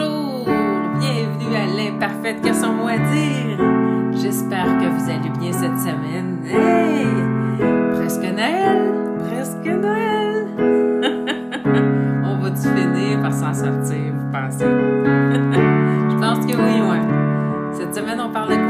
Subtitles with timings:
[0.00, 0.46] Bonjour,
[0.98, 3.58] bienvenue à l'imparfaite que son mot dire.
[4.12, 6.38] J'espère que vous allez bien cette semaine.
[6.46, 7.06] Hey,
[7.94, 8.94] presque Noël,
[9.28, 10.46] presque Noël.
[12.24, 14.64] On va-tu finir par s'en sortir, vous pensez?
[16.10, 17.00] Je pense que oui, ouais.
[17.72, 18.69] Cette semaine, on parle de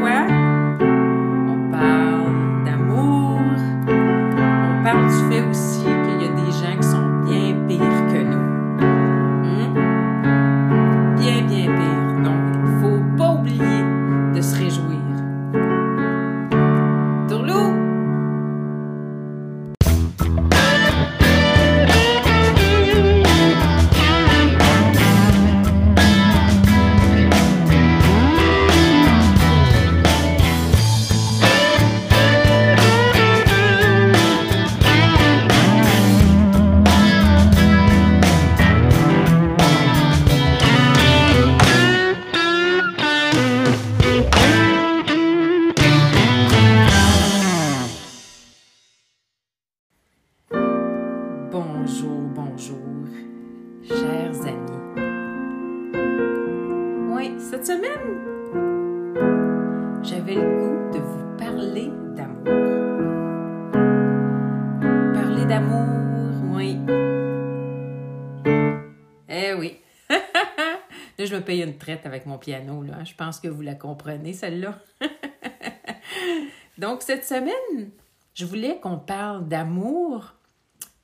[72.41, 73.05] piano, là.
[73.05, 74.79] Je pense que vous la comprenez, celle-là.
[76.79, 77.91] Donc, cette semaine,
[78.35, 80.35] je voulais qu'on parle d'amour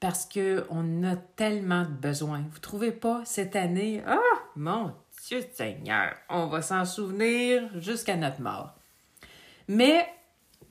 [0.01, 2.45] parce qu'on a tellement de besoins.
[2.51, 4.03] Vous trouvez pas cette année?
[4.07, 4.19] Ah,
[4.57, 4.93] mon
[5.27, 8.75] Dieu Seigneur, on va s'en souvenir jusqu'à notre mort.
[9.69, 10.07] Mais,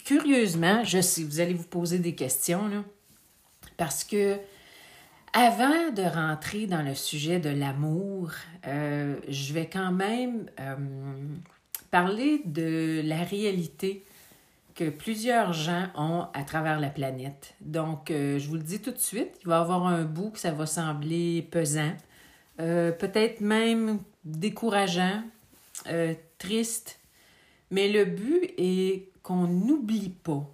[0.06, 2.84] curieusement, je sais, vous allez vous poser des questions, là,
[3.78, 4.40] parce que
[5.38, 8.32] avant de rentrer dans le sujet de l'amour,
[8.68, 10.76] euh, je vais quand même euh,
[11.92, 14.06] parler de la réalité
[14.76, 17.54] que plusieurs gens ont à travers la planète.
[17.60, 20.32] Donc, euh, je vous le dis tout de suite, il va y avoir un bout
[20.32, 21.94] que ça va sembler pesant,
[22.58, 25.22] peut-être même décourageant,
[26.38, 27.02] triste,
[27.72, 30.50] mais le but est qu'on n'oublie pas,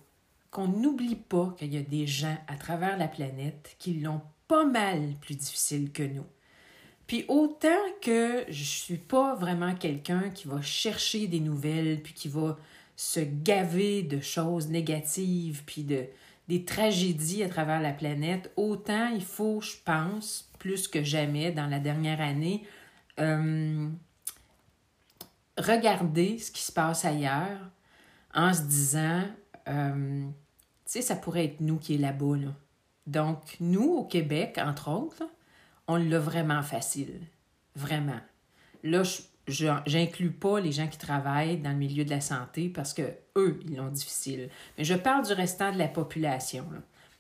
[0.50, 4.66] qu'on n'oublie pas qu'il y a des gens à travers la planète qui l'ont pas
[4.66, 6.26] mal plus difficile que nous.
[7.08, 7.70] Puis autant
[8.02, 12.58] que je suis pas vraiment quelqu'un qui va chercher des nouvelles, puis qui va
[12.98, 16.06] se gaver de choses négatives, puis de,
[16.50, 21.68] des tragédies à travers la planète, autant il faut, je pense, plus que jamais dans
[21.68, 22.64] la dernière année,
[23.22, 23.88] euh,
[25.58, 27.70] regarder ce qui se passe ailleurs
[28.34, 29.24] en se disant,
[29.70, 32.36] euh, tu sais, ça pourrait être nous qui est là-bas.
[32.36, 32.54] Là.
[33.08, 35.24] Donc, nous, au Québec, entre autres,
[35.88, 37.22] on l'a vraiment facile.
[37.76, 38.20] Vraiment.
[38.84, 39.04] Là,
[39.48, 43.04] je n'inclus pas les gens qui travaillent dans le milieu de la santé parce que
[43.36, 44.50] eux, ils l'ont difficile.
[44.78, 46.66] Mais je parle du restant de la population.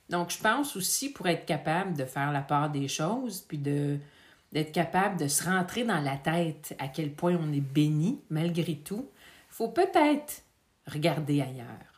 [0.10, 4.72] Donc, je pense aussi pour être capable de faire la part des choses, puis d'être
[4.72, 9.10] capable de se rentrer dans la tête à quel point on est béni malgré tout,
[9.50, 10.44] faut peut-être
[10.86, 11.91] regarder ailleurs.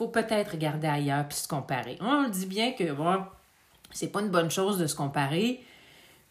[0.00, 1.98] Faut peut-être regarder ailleurs puis se comparer.
[2.00, 3.22] On le dit bien que bon,
[3.90, 5.62] c'est pas une bonne chose de se comparer.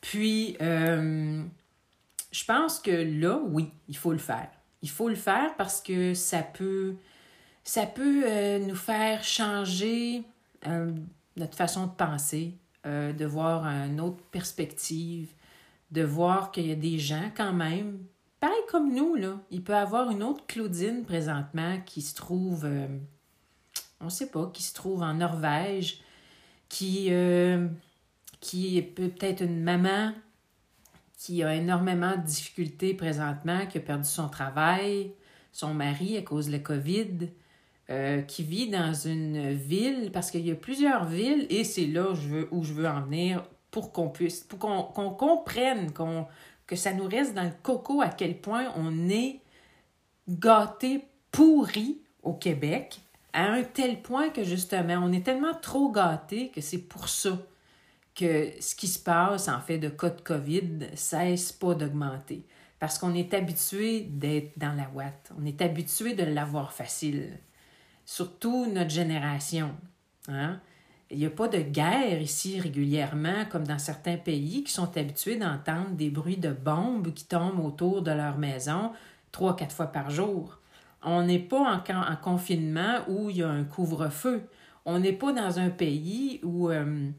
[0.02, 1.44] Puis, euh,
[2.32, 4.50] je pense que là, oui, il faut le faire.
[4.82, 6.96] Il faut le faire parce que ça peut,
[7.64, 10.24] ça peut euh, nous faire changer
[10.66, 10.92] euh,
[11.36, 12.56] notre façon de penser,
[12.86, 15.28] de voir une autre perspective,
[15.92, 18.00] de voir qu'il y a des gens quand même,
[18.40, 19.40] pareil comme nous, là.
[19.52, 22.68] Il peut y avoir une autre Claudine présentement qui se trouve,
[24.02, 26.02] on ne sait pas, qui se trouve en Norvège,
[26.70, 27.68] qui, euh,
[28.40, 30.14] qui est peut-être une maman
[31.18, 35.14] qui a énormément de difficultés présentement, qui a perdu son travail,
[35.52, 37.30] son mari à cause de la COVID,
[37.90, 42.12] euh, qui vit dans une ville, parce qu'il y a plusieurs villes, et c'est là
[42.12, 45.92] où je veux, où je veux en venir, pour qu'on puisse, pour qu'on qu'on comprenne,
[45.92, 46.26] qu'on
[46.66, 49.42] que ça nous reste dans le coco à quel point on est
[50.30, 53.02] gâté, pourri au Québec,
[53.34, 57.38] à un tel point que justement, on est tellement trop gâté que c'est pour ça
[58.16, 62.46] que ce qui se passe en fait de cas de COVID cesse pas d'augmenter.
[62.80, 65.32] Parce qu'on est habitué d'être dans la ouate.
[65.40, 67.38] On est habitué de l'avoir facile.
[68.06, 69.76] Surtout notre génération.
[70.30, 70.60] Hein?
[71.12, 75.38] Il n'y a pas de guerre ici régulièrement, comme dans certains pays qui sont habitués
[75.38, 78.92] d'entendre des bruits de bombes qui tombent autour de leur maison
[79.32, 80.59] trois, quatre fois par jour.
[81.04, 84.42] On n'est pas en, en, confinement où il y a un couvre-feu.
[84.86, 87.10] On n'est pas dans un pays où euh,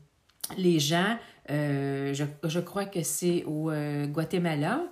[0.56, 1.16] les gens,
[1.50, 4.82] euh, je, je, crois que c'est au euh, Guatemala,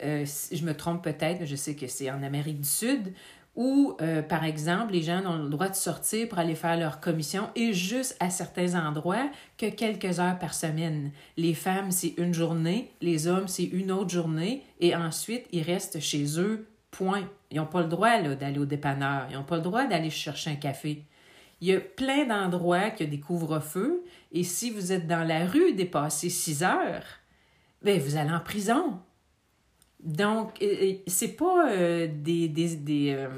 [0.00, 3.12] je me trompe peut-être, je sais que c'est en Amérique du Sud,
[3.54, 3.96] où,
[4.28, 7.72] par exemple, les gens ont le droit de sortir pour aller faire leur commission et
[7.72, 11.12] juste à certains endroits que quelques heures par semaine.
[11.36, 16.00] Les femmes, c'est une journée, les hommes, c'est une autre journée, et ensuite, ils restent
[16.00, 17.28] chez eux, point.
[17.50, 20.50] Ils n'ont pas le droit d'aller au dépanneur, ils n'ont pas le droit d'aller chercher
[20.50, 21.04] un café.
[21.60, 25.46] Il y a plein d'endroits qui ont des couvre-feux, et si vous êtes dans la
[25.46, 27.04] rue dépassé 6 heures,
[27.82, 29.00] bien, vous allez en prison.
[30.00, 30.62] Donc,
[31.06, 33.28] c'est pas euh, des, des, des, euh,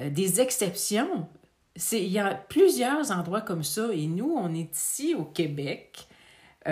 [0.00, 1.28] euh, des exceptions.
[1.92, 6.06] Il y a plusieurs endroits comme ça et nous, on est ici au Québec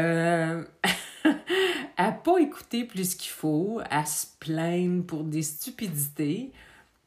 [1.96, 6.52] à pas écouter plus qu'il faut, à se plaindre pour des stupidités.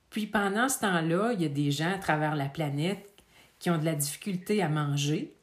[0.10, 3.08] Puis pendant ce temps-là, il y a des gens à travers la planète
[3.60, 5.34] qui ont de la difficulté à manger.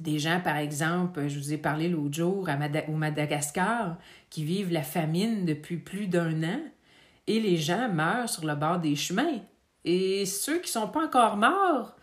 [0.00, 2.56] Des gens, par exemple, je vous ai parlé l'autre jour à
[2.88, 3.96] au Madagascar,
[4.30, 6.60] qui vivent la famine depuis plus d'un an,
[7.26, 9.40] et les gens meurent sur le bord des chemins.
[9.84, 11.96] Et ceux qui ne sont pas encore morts,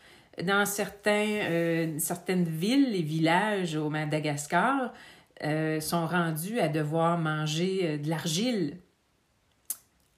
[0.44, 4.94] dans certains, euh, certaines villes et villages au Madagascar,
[5.44, 8.78] euh, sont rendus à devoir manger euh, de l'argile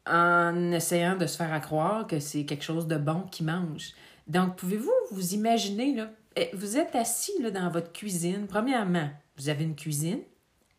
[0.05, 3.93] en essayant de se faire croire que c'est quelque chose de bon qu'ils mangent.
[4.27, 5.95] Donc, pouvez-vous vous imaginer,
[6.35, 8.47] eh, vous êtes assis là, dans votre cuisine.
[8.47, 10.19] Premièrement, vous avez une cuisine.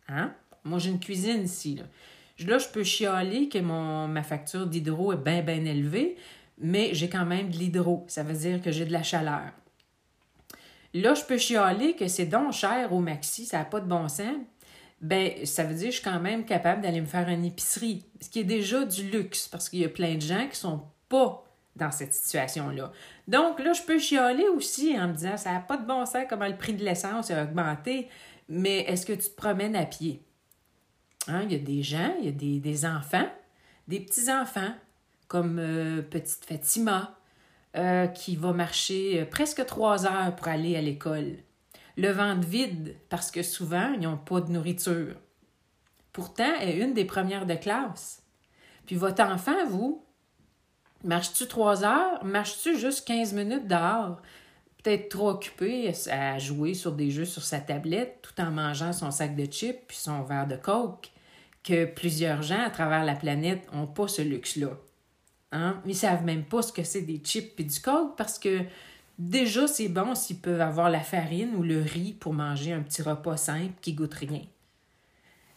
[0.08, 0.32] Hein?
[0.62, 1.76] Moi, j'ai une cuisine ici.
[1.76, 1.84] Là.
[2.46, 6.16] là, je peux chialer que mon, ma facture d'hydro est bien, bien élevée,
[6.58, 8.04] mais j'ai quand même de l'hydro.
[8.08, 9.52] Ça veut dire que j'ai de la chaleur.
[10.94, 14.08] Là, je peux chialer que c'est donc cher au maxi, ça n'a pas de bon
[14.08, 14.36] sens.
[15.00, 18.04] Ben, ça veut dire que je suis quand même capable d'aller me faire une épicerie,
[18.20, 20.82] ce qui est déjà du luxe, parce qu'il y a plein de gens qui sont
[21.08, 21.44] pas
[21.76, 22.92] dans cette situation-là.
[23.26, 26.24] Donc là, je peux chialer aussi en me disant, ça n'a pas de bon sens
[26.30, 28.08] comment le prix de l'essence a augmenté,
[28.48, 30.22] mais est-ce que tu te promènes à pied?
[31.26, 33.28] Hein, il y a des gens, il y a des, enfants,
[33.88, 34.72] des petits-enfants,
[35.26, 37.18] comme euh, petite Fatima,
[37.76, 41.38] euh, qui va marcher euh, presque trois heures pour aller à l'école.
[41.96, 45.16] Le ventre vide, parce que souvent, ils n'ont pas de nourriture.
[46.12, 48.22] Pourtant, elle est une des premières de classe.
[48.86, 50.04] Puis votre enfant, vous,
[51.02, 52.24] marches-tu trois heures?
[52.24, 54.20] Marches-tu juste 15 minutes dehors?
[54.82, 59.10] Peut-être trop occupé à jouer sur des jeux sur sa tablette tout en mangeant son
[59.10, 61.10] sac de chips puis son verre de coke
[61.64, 64.76] que plusieurs gens à travers la planète n'ont pas ce luxe-là.
[65.54, 65.80] Hein?
[65.86, 68.62] Ils savent même pas ce que c'est des chips et du coke parce que
[69.18, 73.02] déjà, c'est bon s'ils peuvent avoir la farine ou le riz pour manger un petit
[73.02, 74.42] repas simple qui goûte rien.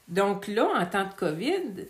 [0.07, 1.87] Donc là, en temps de COVID,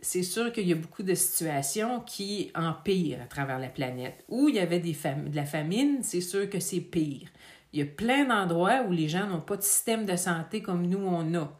[0.00, 4.24] c'est sûr qu'il y a beaucoup de situations qui empirent à travers la planète.
[4.30, 7.28] Où il y avait des de la famine, c'est sûr que c'est pire.
[7.74, 10.86] Il y a plein d'endroits où les gens n'ont pas de système de santé comme
[10.86, 11.52] nous, on a.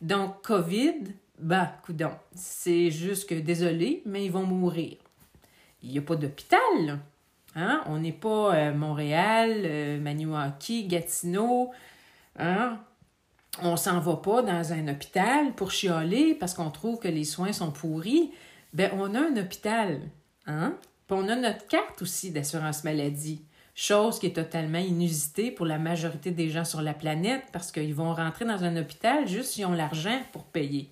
[0.00, 1.02] Donc, COVID,
[1.38, 4.96] bah, coudon, c'est juste que désolé, mais ils vont mourir.
[5.82, 7.00] Il n'y a pas d'hôpital,
[7.54, 7.82] hein?
[7.86, 11.70] On n'est pas euh, Montréal, euh, Maniwaki, Gatineau,
[12.38, 12.78] hein?
[13.60, 17.52] On s'en va pas dans un hôpital pour chialer parce qu'on trouve que les soins
[17.52, 18.30] sont pourris.
[18.72, 20.00] Ben, on a un hôpital,
[20.46, 20.76] hein?
[21.06, 23.44] Puis on a notre carte aussi d'assurance maladie.
[23.74, 27.94] Chose qui est totalement inusitée pour la majorité des gens sur la planète parce qu'ils
[27.94, 30.90] vont rentrer dans un hôpital juste s'ils ont l'argent pour payer.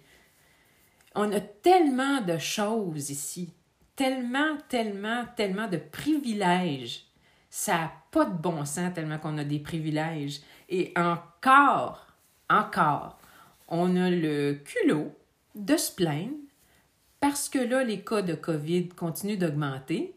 [1.14, 3.52] On a tellement de choses ici,
[4.00, 7.04] tellement, tellement, tellement de privilèges.
[7.50, 10.40] Ça n'a pas de bon sens tellement qu'on a des privilèges.
[10.70, 12.06] Et encore,
[12.48, 13.18] encore,
[13.68, 15.14] on a le culot
[15.54, 16.32] de se plaindre
[17.20, 20.14] parce que là, les cas de COVID continuent d'augmenter,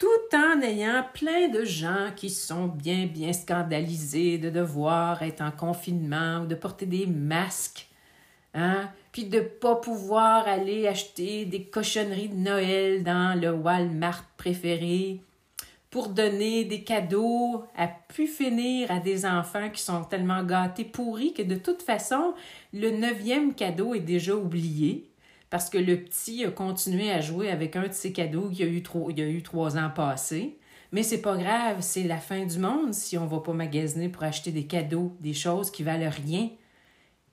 [0.00, 5.52] tout en ayant plein de gens qui sont bien, bien scandalisés de devoir être en
[5.52, 7.86] confinement ou de porter des masques.
[8.58, 8.88] Hein?
[9.16, 15.22] puis de ne pas pouvoir aller acheter des cochonneries de Noël dans le Walmart préféré
[15.88, 21.32] pour donner des cadeaux à pu finir à des enfants qui sont tellement gâtés, pourris,
[21.32, 22.34] que de toute façon,
[22.74, 25.08] le neuvième cadeau est déjà oublié
[25.48, 28.68] parce que le petit a continué à jouer avec un de ses cadeaux qu'il a
[28.68, 30.58] eu, il y a eu trois ans passés.
[30.92, 34.24] Mais c'est pas grave, c'est la fin du monde si on va pas magasiner pour
[34.24, 36.50] acheter des cadeaux, des choses qui valent rien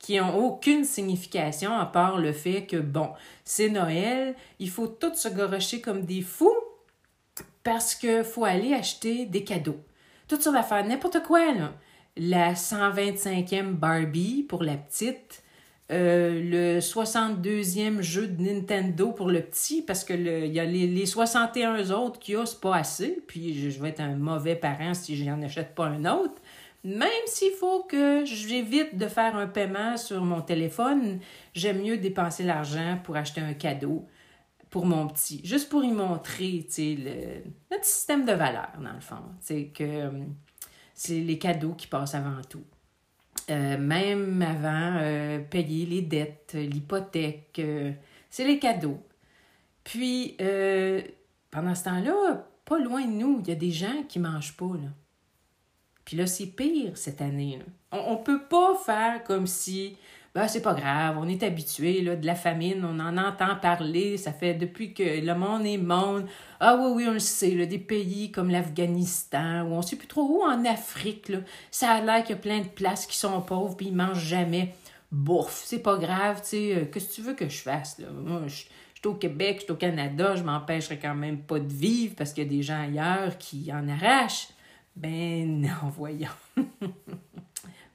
[0.03, 3.11] qui n'ont aucune signification à part le fait que, bon,
[3.45, 6.51] c'est Noël, il faut tout se gorocher comme des fous
[7.63, 9.79] parce qu'il faut aller acheter des cadeaux.
[10.27, 11.73] Tout sur l'affaire, n'importe quoi, là.
[12.17, 15.41] La 125e Barbie pour la petite,
[15.89, 20.85] euh, le 62e jeu de Nintendo pour le petit, parce que il y a les,
[20.85, 24.57] les 61 autres qui a, c'est pas assez, puis je, je vais être un mauvais
[24.57, 26.41] parent si je n'en achète pas un autre
[26.83, 31.19] Même s'il faut que j'évite de faire un paiement sur mon téléphone,
[31.53, 34.05] j'aime mieux dépenser l'argent pour acheter un cadeau
[34.73, 39.23] pour mon petit, juste pour y montrer, le, notre système de valeur, dans le fond.
[39.39, 40.09] C'est que euh,
[40.95, 42.63] c'est les cadeaux qui passent avant tout.
[43.51, 47.61] Euh, même avant, euh, payer les dettes, l'hypothèque,
[48.31, 49.05] c'est les cadeaux.
[49.83, 50.37] Puis,
[51.51, 54.73] pendant ce temps-là, pas loin de nous, il y a des gens qui mangent pas.
[54.73, 54.89] Là.
[56.05, 57.59] Puis là, c'est pire cette année.
[57.91, 59.95] On, ne peut pas faire comme si
[60.35, 64.33] ben, c'est pas grave, on est habitué de la famine, on en entend parler, ça
[64.33, 66.25] fait depuis que le monde est monde.
[66.59, 70.07] Ah oui, oui, on le sait, là, des pays comme l'Afghanistan, ou on sait plus
[70.07, 71.31] trop où, en Afrique,
[71.69, 74.25] ça a l'air qu'il y a plein de places qui sont pauvres, puis ils mangent
[74.25, 74.73] jamais.
[75.11, 78.07] Bouf, c'est pas grave, tu sais, euh, qu'est-ce que tu veux que je fasse, là?
[78.09, 78.69] Moi, je suis
[79.05, 82.43] au Québec, je suis au Canada, je m'empêcherai quand même pas de vivre parce qu'il
[82.43, 84.47] y a des gens ailleurs qui en arrachent.
[84.95, 86.27] Ben non, voyons.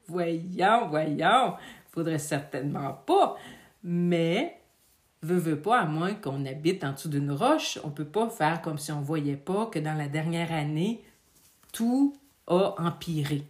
[0.07, 1.55] voyons, voyons.
[1.91, 3.37] Faudrait certainement pas.
[3.83, 4.61] Mais,
[5.23, 8.61] veut, veut pas, à moins qu'on habite en dessous d'une roche, on peut pas faire
[8.63, 11.05] comme si on voyait pas que dans la dernière année,
[11.73, 13.45] tout a empiré.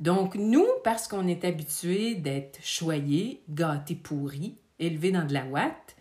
[0.00, 5.96] Donc, nous, parce qu'on est habitué d'être choyé, gâté pourri, élevé dans de la ouate,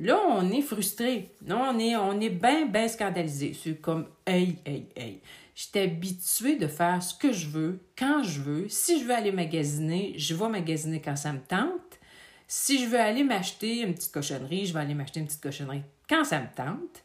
[0.00, 1.30] là, on est frustré.
[1.46, 3.54] Non, on est, on est bien, bien scandalisé.
[3.54, 5.20] C'est comme, hey, hey, hey.
[5.54, 8.68] J'étais habituée de faire ce que je veux, quand je veux.
[8.68, 11.98] Si je veux aller magasiner, je vais magasiner quand ça me tente.
[12.46, 15.82] Si je veux aller m'acheter une petite cochonnerie, je vais aller m'acheter une petite cochonnerie
[16.08, 17.02] quand ça me tente.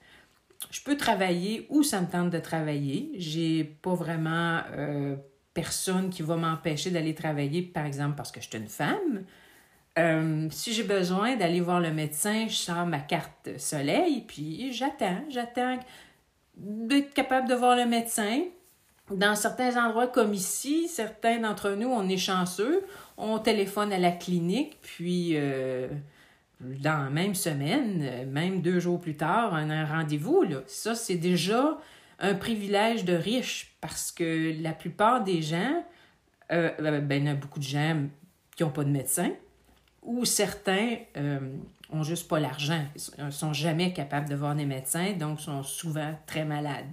[0.70, 3.12] Je peux travailler où ça me tente de travailler.
[3.16, 5.16] J'ai pas vraiment euh,
[5.54, 9.24] personne qui va m'empêcher d'aller travailler, par exemple, parce que je suis une femme.
[10.00, 15.24] Euh, si j'ai besoin d'aller voir le médecin, je sors ma carte soleil, puis j'attends,
[15.30, 15.78] j'attends
[16.56, 18.42] d'être capable de voir le médecin.
[19.12, 22.84] Dans certains endroits comme ici, certains d'entre nous, on est chanceux,
[23.18, 25.88] on téléphone à la clinique, puis euh,
[26.60, 30.46] dans la même semaine, même deux jours plus tard, on a un rendez-vous.
[30.66, 31.78] Ça, c'est déjà
[32.18, 35.84] un privilège de riche parce que la plupart des gens,
[36.52, 36.72] euh,
[37.02, 38.08] ben, il y a beaucoup de gens
[38.56, 39.32] qui n'ont pas de médecin
[40.04, 41.40] ou certains euh,
[41.90, 42.84] ont juste pas l'argent,
[43.30, 46.90] sont jamais capables de voir des médecins, donc sont souvent très malades.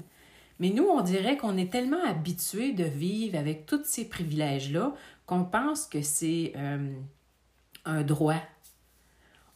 [0.59, 4.95] Mais nous, on dirait qu'on est tellement habitués de vivre avec tous ces privilèges-là
[5.27, 6.93] qu'on pense que c'est euh,
[7.87, 8.43] un droit.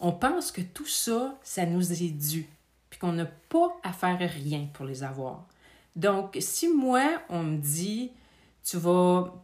[0.01, 2.49] On pense que tout ça, ça nous est dû,
[2.89, 5.47] puis qu'on n'a pas à faire rien pour les avoir.
[5.95, 8.11] Donc, si moi, on me dit,
[8.65, 9.35] tu vas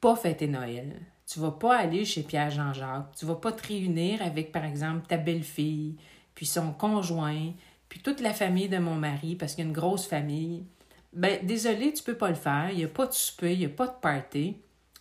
[0.00, 3.14] pas fêter Noël, tu vas pas aller chez Pierre Jean-Jacques.
[3.16, 5.96] Tu vas pas te réunir avec, par exemple, ta belle-fille,
[6.34, 7.52] puis son conjoint,
[7.88, 10.64] puis toute la famille de mon mari, parce qu'il y a une grosse famille.
[11.12, 12.70] Ben, désolé, tu peux pas le faire.
[12.70, 14.56] Il n'y a pas de souper, il n'y a pas de party.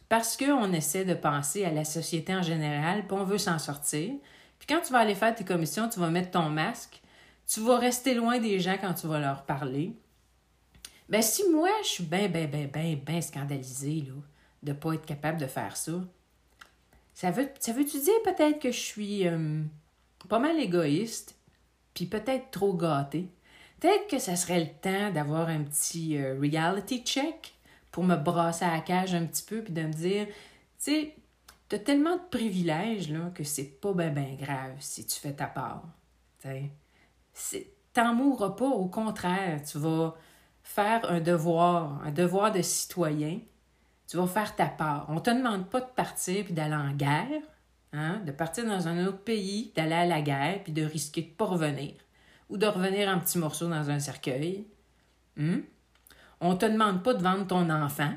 [0.10, 4.14] Parce qu'on essaie de penser à la société en général, puis on veut s'en sortir.
[4.60, 7.02] Puis quand tu vas aller faire tes commissions, tu vas mettre ton masque.
[7.46, 9.94] Tu vas rester loin des gens quand tu vas leur parler.
[11.08, 14.16] Ben, si moi, je suis bien, bien, bien, bien, bien scandalisée, là,
[14.64, 15.94] de ne pas être capable de faire ça,
[17.18, 19.64] ça veut, ça veut-tu dire peut-être que je suis euh,
[20.30, 21.36] pas mal égoïste,
[21.96, 23.28] puis peut-être trop gâtée?
[23.80, 27.56] Peut-être que ça serait le temps d'avoir un petit euh, reality check
[27.90, 30.34] pour me brasser à la cage un petit peu, puis de me dire, tu
[30.78, 31.16] sais,
[31.68, 35.48] t'as tellement de privilèges là, que c'est pas bien ben grave si tu fais ta
[35.48, 35.86] part.
[37.94, 40.16] T'en mourras pas, au contraire, tu vas
[40.62, 43.40] faire un devoir, un devoir de citoyen,
[44.08, 45.06] tu vas faire ta part.
[45.10, 47.42] On ne te demande pas de partir puis d'aller en guerre,
[47.94, 51.28] hein, de partir dans un autre pays, d'aller à la guerre puis de risquer de
[51.28, 51.94] ne pas revenir
[52.50, 54.66] ou de revenir en petits morceaux dans un cercueil.
[55.38, 55.62] Hein?
[56.40, 58.14] On ne te demande pas de vendre ton enfant.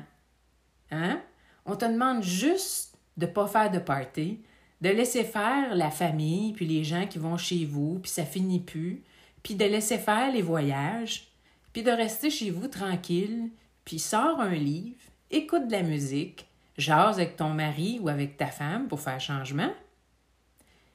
[0.91, 1.21] Hein?
[1.65, 4.41] On te demande juste de ne pas faire de party,
[4.79, 8.59] de laisser faire la famille, puis les gens qui vont chez vous, puis ça finit
[8.59, 9.03] plus,
[9.43, 11.31] puis de laisser faire les voyages,
[11.73, 13.49] puis de rester chez vous tranquille,
[13.85, 14.97] puis sors un livre,
[15.31, 16.47] écoute de la musique,
[16.77, 19.71] jase avec ton mari ou avec ta femme pour faire changement.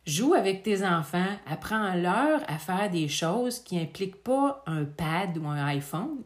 [0.07, 5.49] Joue avec tes enfants, apprends-leur à faire des choses qui n'impliquent pas un pad ou
[5.49, 6.23] un iPhone.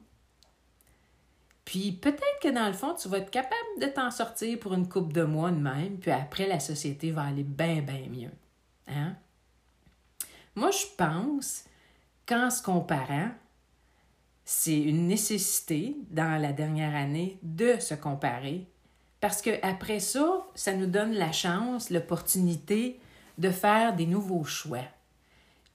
[1.64, 4.88] Puis peut-être que dans le fond, tu vas être capable de t'en sortir pour une
[4.88, 8.32] coupe de mois de même, puis après, la société va aller bien, bien mieux.
[8.88, 9.14] Hein?
[10.56, 11.64] Moi, je pense
[12.26, 13.30] qu'en se comparant,
[14.52, 18.66] c'est une nécessité dans la dernière année de se comparer
[19.20, 22.98] parce que après ça, ça nous donne la chance, l'opportunité
[23.38, 24.82] de faire des nouveaux choix.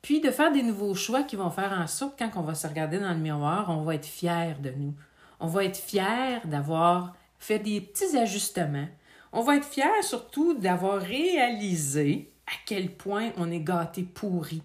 [0.02, 2.68] Puis de faire des nouveaux choix qui vont faire en sorte quand on va se
[2.68, 4.94] regarder dans le miroir, on va être fier de nous.
[5.40, 8.90] On va être fier d'avoir fait des petits ajustements.
[9.32, 14.62] On va être fiers surtout d'avoir réalisé à quel point on est gâté pourri,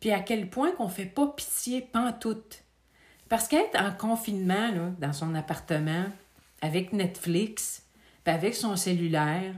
[0.00, 2.64] puis à quel point qu'on fait pas pitié pantoute.
[3.28, 6.06] Parce qu'être en confinement là, dans son appartement,
[6.62, 7.84] avec Netflix,
[8.24, 9.54] puis avec son cellulaire,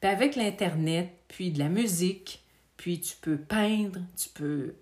[0.00, 2.42] puis avec l'Internet, puis de la musique,
[2.76, 4.74] puis tu peux peindre, tu peux,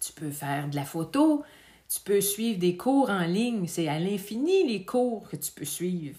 [0.00, 1.42] tu peux faire de la photo,
[1.88, 5.64] tu peux suivre des cours en ligne, c'est à l'infini les cours que tu peux
[5.64, 6.18] suivre.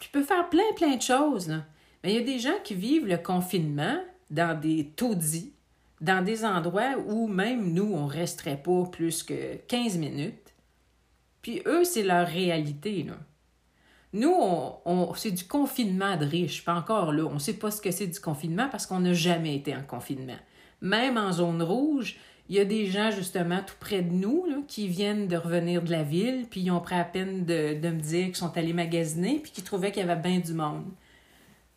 [0.00, 1.48] Tu peux faire plein, plein de choses.
[1.48, 1.64] Là.
[2.02, 3.98] Mais il y a des gens qui vivent le confinement
[4.30, 5.52] dans des taudis,
[6.00, 10.39] dans des endroits où même nous, on resterait pas plus que 15 minutes.
[11.42, 13.02] Puis eux, c'est leur réalité.
[13.02, 13.14] Là.
[14.12, 17.24] Nous, on, c'est du confinement de riches, pas encore là.
[17.24, 19.82] On ne sait pas ce que c'est du confinement parce qu'on n'a jamais été en
[19.82, 20.38] confinement.
[20.80, 22.16] Même en zone rouge,
[22.48, 25.90] il y a des gens justement tout près de nous qui viennent de revenir de
[25.92, 29.38] la ville, puis ils ont pris à peine de, me dire qu'ils sont allés magasiner,
[29.38, 30.86] puis qu'ils trouvaient qu'il y avait bien du monde.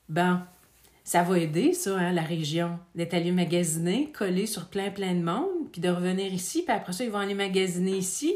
[0.10, 0.48] Ben,
[1.04, 5.22] ça va aider, ça, hein, la région, d'être allé magasiner, coller sur plein, plein de
[5.22, 8.34] monde, puis de revenir ici, puis après ça, ils vont aller magasiner ici.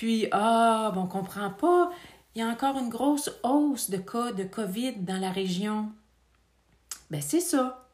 [0.00, 1.90] Puis, ah, bon, on comprend pas
[2.34, 5.92] il y a encore une grosse hausse de cas de COVID dans la région.
[7.10, 7.86] Ben c'est ça.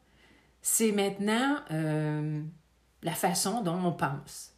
[0.61, 2.41] C'est maintenant euh,
[3.03, 4.53] la façon dont on pense.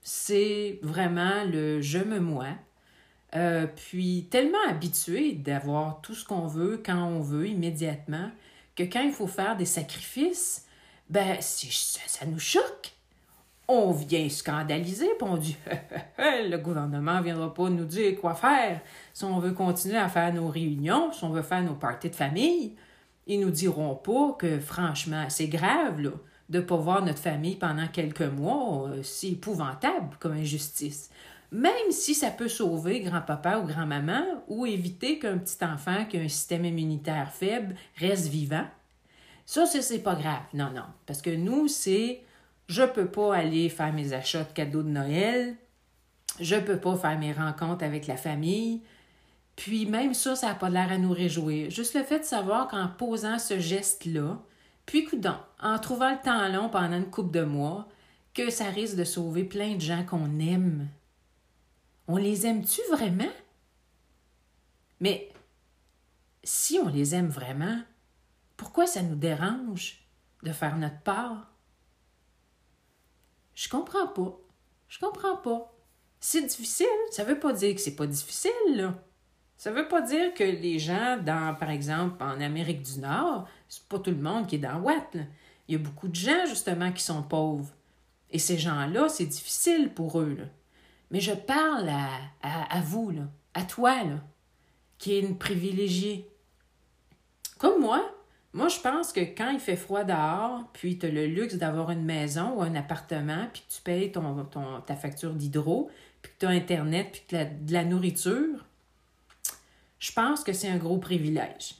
[0.00, 2.46] C'est vraiment le je me moi.
[3.34, 8.30] Euh, puis tellement habitué d'avoir tout ce qu'on veut quand on veut immédiatement
[8.76, 10.66] que quand il faut faire des sacrifices,
[11.10, 12.94] ben ça, ça nous choque
[13.68, 15.56] on vient scandaliser, puis on dit
[16.18, 18.80] le gouvernement ne viendra pas nous dire quoi faire.
[19.12, 22.16] Si on veut continuer à faire nos réunions, si on veut faire nos parties de
[22.16, 22.74] famille,
[23.26, 26.10] ils nous diront pas que franchement, c'est grave là,
[26.50, 28.88] de ne pas voir notre famille pendant quelques mois.
[28.88, 31.10] Euh, c'est épouvantable comme injustice.
[31.50, 36.20] Même si ça peut sauver grand-papa ou grand-maman ou éviter qu'un petit enfant qui a
[36.20, 38.66] un système immunitaire faible reste vivant,
[39.46, 40.42] ça, c'est pas grave.
[40.52, 40.84] Non, non.
[41.06, 42.22] Parce que nous, c'est
[42.66, 45.56] je peux pas aller faire mes achats de cadeaux de Noël.
[46.40, 48.82] Je peux pas faire mes rencontres avec la famille.
[49.56, 51.70] Puis même ça, ça n'a pas l'air à nous réjouir.
[51.70, 54.40] Juste le fait de savoir qu'en posant ce geste-là,
[54.86, 57.88] puis coudon, en trouvant le temps long pendant une coupe de mois,
[58.34, 60.88] que ça risque de sauver plein de gens qu'on aime.
[62.08, 63.32] On les aime-tu vraiment?
[65.00, 65.32] Mais
[66.42, 67.80] si on les aime vraiment,
[68.56, 70.04] pourquoi ça nous dérange
[70.42, 71.53] de faire notre part?
[73.54, 74.38] Je comprends pas.
[74.88, 75.72] Je comprends pas.
[76.20, 76.86] C'est difficile.
[77.10, 78.94] Ça veut pas dire que c'est pas difficile, là.
[79.56, 83.84] Ça veut pas dire que les gens dans, par exemple, en Amérique du Nord, c'est
[83.84, 85.16] pas tout le monde qui est dans Watt.
[85.68, 87.72] Il y a beaucoup de gens, justement, qui sont pauvres.
[88.30, 90.34] Et ces gens-là, c'est difficile pour eux.
[90.38, 90.44] Là.
[91.10, 92.10] Mais je parle à,
[92.42, 93.22] à, à, vous, là,
[93.54, 94.20] à toi, là,
[94.98, 96.28] qui est une privilégiée.
[97.58, 98.13] Comme moi,
[98.54, 101.90] moi, je pense que quand il fait froid dehors, puis tu as le luxe d'avoir
[101.90, 104.46] une maison ou un appartement, puis tu payes ton,
[104.86, 105.90] ta facture d'hydro,
[106.22, 108.64] puis tu as Internet, puis que as de la nourriture,
[109.98, 111.74] je pense que c'est un gros privilège.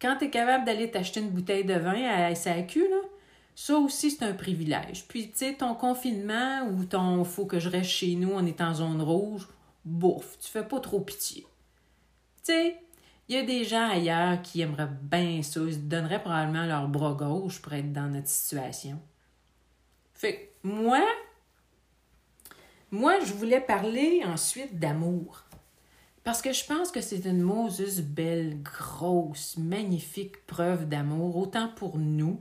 [0.00, 3.00] Quand tu es capable d'aller t'acheter une bouteille de vin à SAQ, là,
[3.54, 5.06] ça aussi, c'est un privilège.
[5.06, 8.60] Puis, tu sais, ton confinement ou ton faut que je reste chez nous, on est
[8.60, 9.46] en zone rouge,
[9.84, 11.42] bouf, tu fais pas trop pitié.
[11.42, 12.83] Tu sais,
[13.28, 17.14] il y a des gens ailleurs qui aimeraient bien ça, ils donneraient probablement leur bras
[17.14, 19.00] gauche pour être dans notre situation.
[20.14, 21.04] Fait que moi,
[22.90, 25.44] moi, je voulais parler ensuite d'amour.
[26.22, 31.98] Parce que je pense que c'est une Moses belle, grosse, magnifique preuve d'amour, autant pour
[31.98, 32.40] nous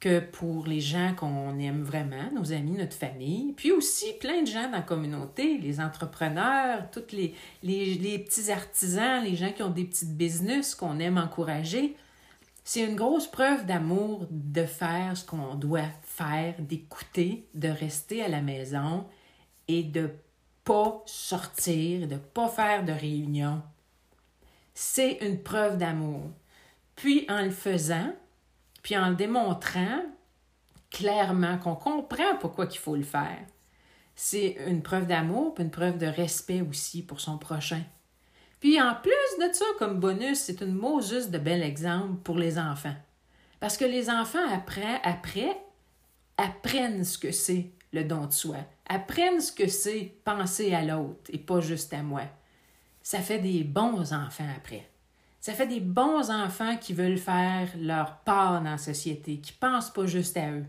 [0.00, 4.46] que pour les gens qu'on aime vraiment, nos amis, notre famille, puis aussi plein de
[4.46, 9.70] gens dans la communauté, les entrepreneurs, tous les, les, petits artisans, les gens qui ont
[9.70, 11.96] des petites business qu'on aime encourager.
[12.64, 18.28] C'est une grosse preuve d'amour de faire ce qu'on doit faire, d'écouter, de rester à
[18.28, 19.06] la maison
[19.68, 20.10] et de
[20.64, 23.60] pas sortir, de pas faire de réunion.
[24.72, 26.22] C'est une preuve d'amour.
[26.96, 28.14] Puis en le faisant,
[28.82, 30.02] puis en le démontrant
[30.90, 33.38] clairement qu'on comprend pourquoi il faut le faire.
[34.14, 37.82] C'est une preuve d'amour, puis une preuve de respect aussi pour son prochain.
[38.60, 42.58] Puis en plus de ça, comme bonus, c'est une Moses de bel exemple pour les
[42.58, 42.96] enfants.
[43.58, 45.56] Parce que les enfants, après, après
[46.36, 51.30] apprennent ce que c'est le don de soi, apprennent ce que c'est penser à l'autre
[51.30, 52.22] et pas juste à moi.
[53.02, 54.88] Ça fait des bons enfants après.
[55.40, 59.90] Ça fait des bons enfants qui veulent faire leur part dans la société, qui pensent
[59.90, 60.66] pas juste à eux.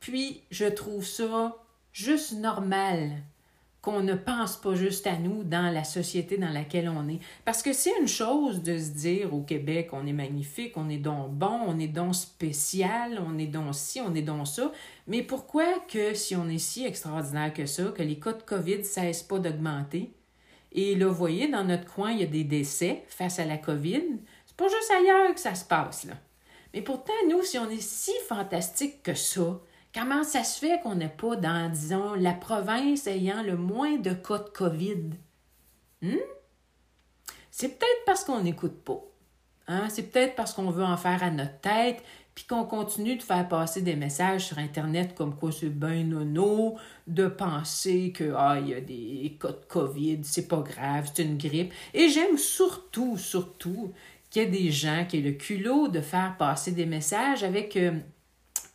[0.00, 1.56] Puis, je trouve ça
[1.92, 3.22] juste normal
[3.82, 7.18] qu'on ne pense pas juste à nous dans la société dans laquelle on est.
[7.44, 10.98] Parce que c'est une chose de se dire au Québec, on est magnifique, on est
[10.98, 14.70] donc bon, on est donc spécial, on est donc ci, on est donc ça.
[15.08, 18.78] Mais pourquoi que si on est si extraordinaire que ça, que les cas de COVID
[18.78, 20.12] ne cessent pas d'augmenter?
[20.74, 23.58] Et là, vous voyez, dans notre coin, il y a des décès face à la
[23.58, 24.02] COVID.
[24.46, 26.14] C'est pas juste ailleurs que ça se passe, là.
[26.74, 29.60] Mais pourtant, nous, si on est si fantastique que ça,
[29.94, 34.14] Comment ça se fait qu'on n'est pas dans, disons, la province ayant le moins de
[34.14, 35.10] cas de COVID?
[36.00, 36.16] Hmm?
[37.50, 39.02] C'est peut-être parce qu'on n'écoute pas.
[39.68, 39.88] Hein?
[39.90, 42.02] C'est peut-être parce qu'on veut en faire à notre tête,
[42.34, 46.76] puis qu'on continue de faire passer des messages sur Internet comme quoi c'est ben nono,
[47.06, 51.22] de penser que ah, il y a des cas de COVID, c'est pas grave, c'est
[51.22, 51.72] une grippe.
[51.92, 53.92] Et j'aime surtout, surtout
[54.30, 57.76] qu'il y ait des gens qui aient le culot de faire passer des messages avec
[57.76, 57.92] euh,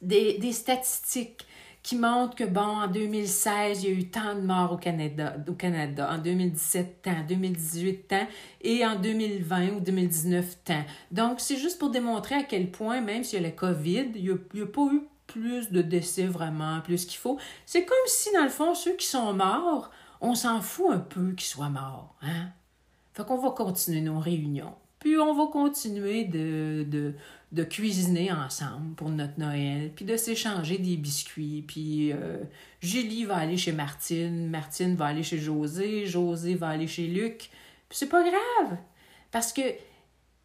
[0.01, 1.46] des, statistiques
[1.87, 5.37] qui montrent que, bon, en 2016, il y a eu tant de morts au Canada,
[5.47, 8.27] au Canada en 2017, tant, 2018, tant,
[8.59, 10.83] et en 2020 ou 2019, tant.
[11.11, 14.21] Donc, c'est juste pour démontrer à quel point, même s'il y a le COVID, il
[14.21, 17.39] n'y a, a, pas eu plus de décès vraiment, plus qu'il faut.
[17.65, 21.31] C'est comme si, dans le fond, ceux qui sont morts, on s'en fout un peu
[21.31, 22.17] qu'ils soient morts.
[22.21, 22.49] Hein?
[23.13, 24.75] Fait qu'on va continuer nos réunions.
[24.99, 27.13] Puis on va continuer de, de,
[27.51, 31.63] de cuisiner ensemble pour notre Noël, puis de s'échanger des biscuits.
[31.65, 32.43] Puis euh,
[32.81, 37.49] Julie va aller chez Martine, Martine va aller chez José, José va aller chez Luc.
[37.87, 38.77] Puis c'est pas grave,
[39.31, 39.61] parce que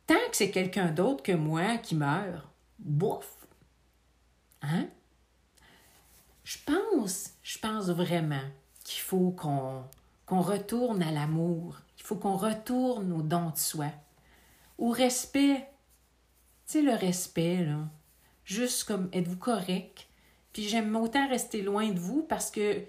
[0.06, 2.46] tant que c'est quelqu'un d'autre que moi qui meurt,
[2.78, 3.36] bouf.
[4.62, 4.86] Hein?
[6.44, 8.48] Je pense, je pense vraiment
[8.84, 9.82] qu'il faut qu'on
[10.24, 11.78] qu'on retourne à l'amour.
[11.98, 13.88] Il faut qu'on retourne au don de soi,
[14.78, 15.68] au respect
[16.72, 17.88] sais, le respect, là.
[18.44, 20.06] Juste comme, êtes-vous correct?
[20.52, 22.82] Puis j'aime autant rester loin de vous parce que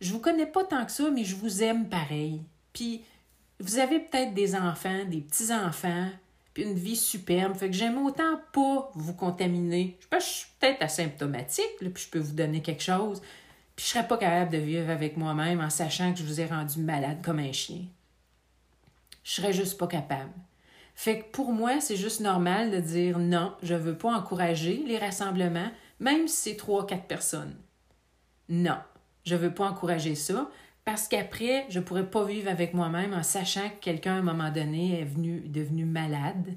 [0.00, 2.42] je vous connais pas tant que ça, mais je vous aime pareil.
[2.72, 3.02] Puis
[3.58, 6.08] vous avez peut-être des enfants, des petits-enfants,
[6.54, 7.54] puis une vie superbe.
[7.54, 9.98] Fait que j'aime autant pas vous contaminer.
[10.00, 13.20] Je, je suis peut-être asymptomatique, là, puis je peux vous donner quelque chose.
[13.76, 16.46] Puis je serais pas capable de vivre avec moi-même en sachant que je vous ai
[16.46, 17.82] rendu malade comme un chien.
[19.24, 20.32] Je serais juste pas capable.
[21.02, 24.84] Fait que pour moi, c'est juste normal de dire non, je ne veux pas encourager
[24.86, 27.56] les rassemblements, même si c'est trois, quatre personnes.
[28.50, 28.76] Non,
[29.24, 30.50] je veux pas encourager ça
[30.84, 34.50] parce qu'après, je pourrais pas vivre avec moi-même en sachant que quelqu'un, à un moment
[34.50, 36.52] donné, est venu, devenu malade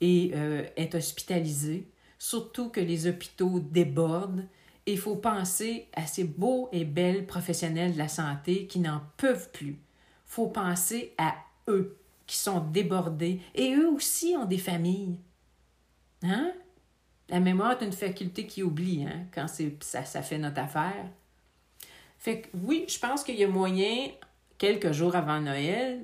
[0.00, 1.88] et euh, est hospitalisé.
[2.16, 4.44] Surtout que les hôpitaux débordent.
[4.86, 9.50] Il faut penser à ces beaux et belles professionnels de la santé qui n'en peuvent
[9.50, 9.80] plus.
[9.80, 11.34] Il faut penser à
[11.66, 11.99] eux
[12.30, 13.40] qui sont débordés.
[13.56, 15.16] Et eux aussi ont des familles.
[16.22, 16.52] Hein?
[17.28, 19.46] La mémoire est une faculté qui oublie hein, quand
[19.80, 21.06] ça, fait notre affaire.
[22.18, 24.10] Fait que oui, je pense qu'il y a moyen,
[24.58, 26.02] quelques jours avant Noël,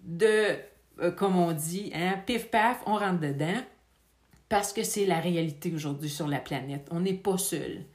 [0.00, 0.54] de,
[1.00, 3.62] euh, comme on dit, hein, pif paf, on rentre dedans,
[4.50, 6.86] parce que c'est la réalité aujourd'hui sur la planète.
[6.90, 7.86] On n'est pas seul.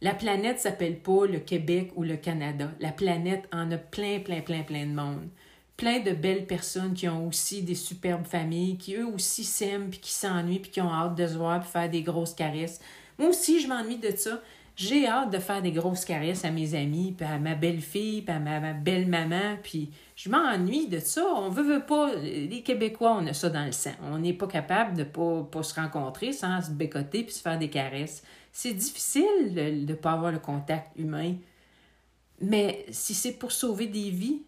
[0.00, 2.70] La planète s'appelle pas le Québec ou le Canada.
[2.80, 5.28] La planète en a plein, plein, plein, plein de monde
[5.76, 10.00] plein de belles personnes qui ont aussi des superbes familles, qui eux aussi s'aiment, puis
[10.00, 12.80] qui s'ennuient, puis qui ont hâte de se voir, puis faire des grosses caresses.
[13.18, 14.40] Moi aussi, je m'ennuie de ça.
[14.74, 18.34] J'ai hâte de faire des grosses caresses à mes amis, puis à ma belle-fille, puis
[18.34, 21.24] à ma, belle-maman, puis je m'ennuie de ça.
[21.34, 22.14] On veut, veut pas...
[22.14, 23.94] Les Québécois, on a ça dans le sang.
[24.02, 27.58] On n'est pas capable de pas, pas se rencontrer sans se bécoter puis se faire
[27.58, 28.22] des caresses.
[28.52, 31.34] C'est difficile de ne pas avoir le contact humain.
[32.42, 34.42] Mais si c'est pour sauver des vies,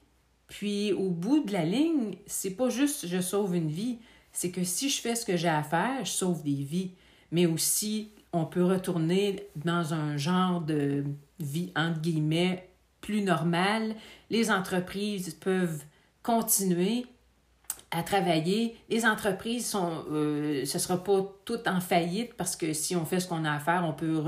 [0.49, 3.99] puis au bout de la ligne, c'est pas juste je sauve une vie,
[4.33, 6.93] c'est que si je fais ce que j'ai à faire, je sauve des vies.
[7.31, 11.05] Mais aussi, on peut retourner dans un genre de
[11.39, 12.69] vie, entre guillemets,
[13.03, 13.95] plus normale.
[14.31, 15.85] Les entreprises peuvent
[16.23, 17.05] continuer
[17.91, 18.77] à travailler.
[18.89, 23.21] Les entreprises sont, euh, ce sera pas tout en faillite parce que si on fait
[23.21, 24.19] ce qu'on a à faire, on peut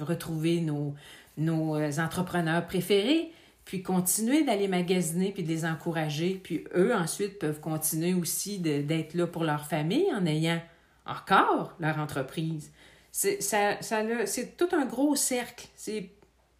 [0.00, 0.94] retrouver nos,
[1.36, 3.32] nos euh, entrepreneurs préférés
[3.70, 6.40] puis continuer d'aller magasiner puis de les encourager.
[6.42, 10.60] Puis eux, ensuite, peuvent continuer aussi d'être là pour leur famille en ayant
[11.06, 12.72] encore leur entreprise.
[13.12, 15.68] C'est ça, c'est tout un gros cercle.
[15.76, 16.10] C'est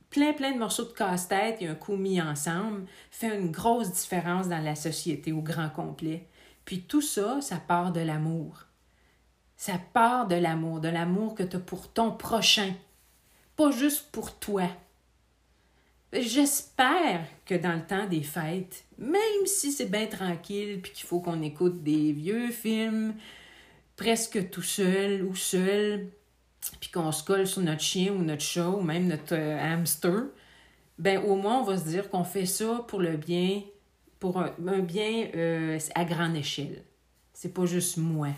[0.09, 4.49] plein, plein de morceaux de casse-tête et un coup mis ensemble fait une grosse différence
[4.49, 6.29] dans la société au grand complet.
[6.65, 8.67] Puis tout ça, ça part de l'amour.
[9.57, 12.73] Ça part de l'amour, de l'amour que tu as pour ton prochain,
[13.57, 14.69] pas juste pour toi.
[16.13, 21.21] J'espère que dans le temps des fêtes, même si c'est bien tranquille puis qu'il faut
[21.21, 23.15] qu'on écoute des vieux films
[23.97, 26.09] presque tout seul ou seul,
[26.81, 30.25] puis qu'on se colle sur notre chien ou notre chat ou même notre euh, hamster,
[30.99, 33.63] ben au moins on va se dire qu'on fait ça pour le bien,
[34.19, 36.83] pour un, bien euh, à grande échelle.
[37.35, 38.29] C'est pas juste moi.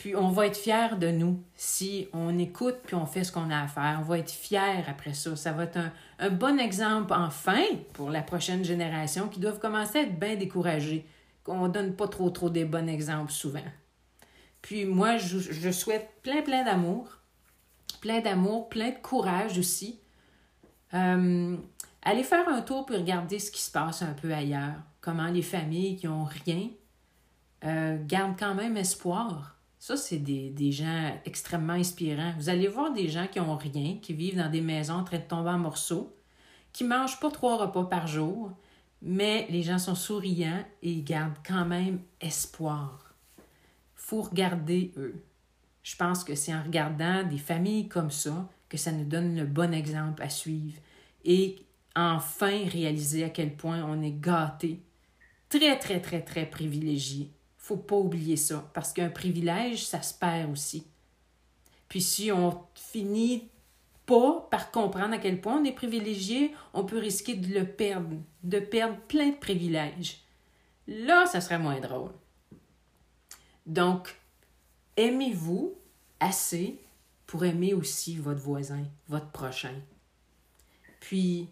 [0.00, 3.50] Puis on va être fiers de nous si on écoute puis on fait ce qu'on
[3.50, 3.98] a à faire.
[4.00, 5.36] On va être fiers après ça.
[5.36, 5.78] Ça va être
[6.18, 11.06] un, bon exemple enfin pour la prochaine génération qui doivent commencer à être bien découragés.
[11.44, 13.60] Qu'on donne pas trop trop des bons exemples souvent.
[14.62, 17.18] Puis moi, je, souhaite plein plein d'amour,
[18.00, 20.00] plein d'amour, plein de courage aussi.
[20.94, 21.58] Euh,
[22.00, 24.76] allez faire un tour pour regarder ce qui se passe un peu ailleurs.
[25.02, 26.70] Comment les familles qui ont rien
[27.64, 29.59] euh, gardent quand même espoir.
[29.80, 32.34] Ça, c'est des, gens extrêmement inspirants.
[32.36, 35.16] Vous allez voir des gens qui ont rien, qui vivent dans des maisons en train
[35.16, 36.14] de tomber en morceaux,
[36.70, 38.52] qui mangent pas trois repas par jour,
[39.00, 43.14] mais les gens sont souriants et ils gardent quand même espoir.
[43.94, 45.24] faut regarder eux.
[45.82, 49.46] Je pense que c'est en regardant des familles comme ça que ça nous donne le
[49.46, 50.78] bon exemple à suivre
[51.24, 51.56] et
[51.96, 54.82] enfin réaliser à quel point on est gâté,
[55.48, 57.30] très, très, très, très privilégié.
[57.70, 60.88] Faut pas oublier ça, parce qu'un privilège, ça se perd aussi.
[61.88, 63.48] Puis si on finit
[64.06, 68.16] pas par comprendre à quel point on est privilégié, on peut risquer de le perdre,
[68.42, 70.24] de perdre plein de privilèges.
[70.88, 72.10] Là, ça serait moins drôle.
[73.66, 74.18] Donc,
[74.96, 75.74] aimez-vous
[76.18, 76.76] assez
[77.28, 79.74] pour aimer aussi votre voisin, votre prochain?
[80.98, 81.46] Puis,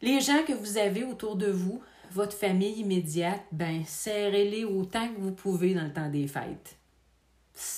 [0.00, 5.20] les gens que vous avez autour de vous, votre famille immédiate, ben, serrez-les autant que
[5.20, 6.78] vous pouvez dans le temps des fêtes.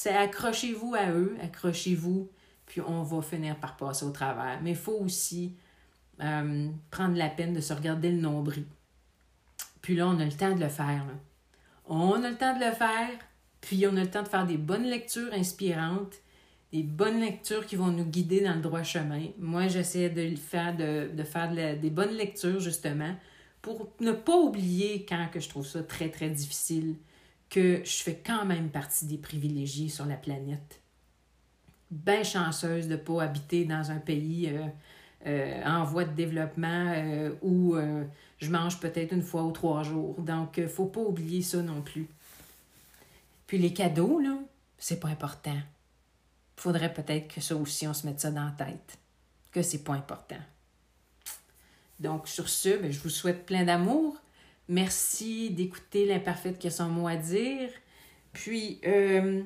[0.07, 2.31] Accrochez-vous à eux, accrochez-vous,
[2.67, 4.61] puis on va finir par passer au travers.
[4.63, 5.55] Mais il faut aussi
[6.23, 8.65] euh, prendre la peine de se regarder le nombril.
[9.81, 11.05] Puis là, on a le temps de le faire.
[11.87, 13.11] On a le temps de le faire,
[13.61, 16.15] puis on a le temps de faire des bonnes lectures inspirantes,
[16.73, 19.27] des bonnes lectures qui vont nous guider dans le droit chemin.
[19.39, 23.15] Moi, j'essaie de faire, de, de faire des bonnes lectures, justement,
[23.63, 26.97] pour ne pas oublier, quand que je trouve ça très, très difficile,
[27.49, 30.81] que je fais quand même partie des privilégiés sur la planète.
[31.91, 34.67] Bien chanceuse de ne pas habiter dans un pays euh,
[35.27, 37.77] euh, en voie de développement euh, où
[38.39, 40.21] je mange peut-être une fois ou trois jours.
[40.21, 42.09] Donc, il ne faut pas oublier ça non plus.
[43.47, 44.39] Puis les cadeaux, là,
[44.79, 45.57] c'est pas important
[46.63, 48.99] faudrait peut-être que ça aussi, on se mette ça dans la tête,
[49.51, 50.39] que c'est pas important.
[52.03, 54.17] Donc, sur ce, ben, je vous souhaite plein d'amour.
[54.69, 57.69] Merci d'écouter l'imparfaite qui a son mot à dire.
[58.33, 59.43] Puis, euh,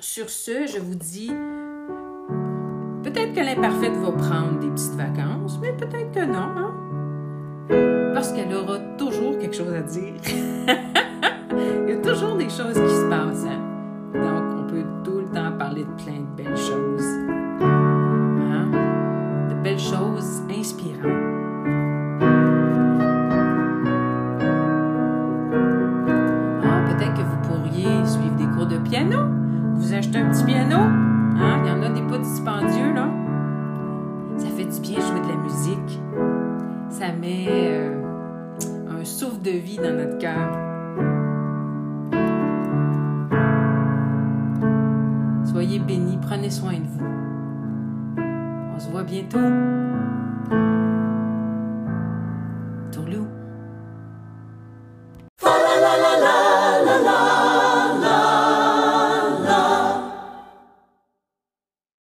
[0.00, 1.30] sur ce, je vous dis,
[3.02, 8.12] peut-être que l'imparfaite va prendre des petites vacances, mais peut-être que non, hein?
[8.14, 10.14] Parce qu'elle aura toujours quelque chose à dire.
[11.86, 13.60] Il y a toujours des choses qui se passent, hein?
[14.14, 15.14] Donc, on peut tout
[15.58, 16.83] parler de plein de belles choses.